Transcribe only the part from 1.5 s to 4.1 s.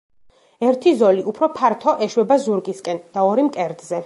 ფართო, ეშვება ზურგისკენ და ორი მკერდზე.